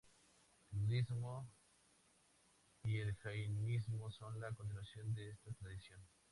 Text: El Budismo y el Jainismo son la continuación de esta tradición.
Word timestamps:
El 0.73 0.79
Budismo 0.79 1.47
y 2.83 2.97
el 3.01 3.13
Jainismo 3.17 4.09
son 4.09 4.39
la 4.39 4.51
continuación 4.51 5.13
de 5.13 5.29
esta 5.29 5.51
tradición. 5.51 6.01